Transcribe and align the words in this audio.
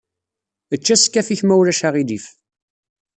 Ečč 0.73 0.87
askaf-ik 0.95 1.41
ma 1.43 1.55
ulac 1.61 1.81
aɣilif. 1.87 2.25